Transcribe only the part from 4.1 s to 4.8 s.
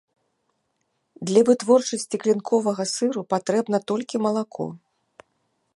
малако.